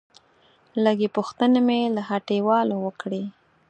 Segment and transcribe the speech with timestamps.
[0.83, 3.23] لږې پوښتنې مې له هټيوالو وکړې.